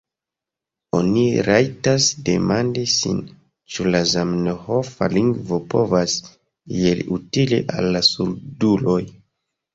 Oni 0.99 1.25
rajtas 1.47 2.07
demandi 2.29 2.85
sin, 2.93 3.19
ĉu 3.75 3.85
la 3.97 4.01
zamenhofa 4.13 5.11
lingvo 5.17 5.61
povas 5.75 6.17
iel 6.81 7.05
utili 7.21 7.63
al 7.79 7.93
la 7.99 8.05
surduloj. 8.11 8.99